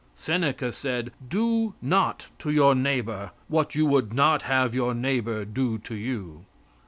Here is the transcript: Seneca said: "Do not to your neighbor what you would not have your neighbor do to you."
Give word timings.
Seneca 0.15 0.71
said: 0.71 1.11
"Do 1.29 1.75
not 1.79 2.29
to 2.39 2.49
your 2.49 2.73
neighbor 2.73 3.33
what 3.49 3.75
you 3.75 3.85
would 3.85 4.15
not 4.15 4.41
have 4.41 4.73
your 4.73 4.95
neighbor 4.95 5.45
do 5.45 5.77
to 5.77 5.93
you." 5.93 6.45